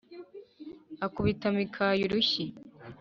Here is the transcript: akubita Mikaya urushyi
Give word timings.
akubita 1.05 1.47
Mikaya 1.55 2.01
urushyi 2.07 2.43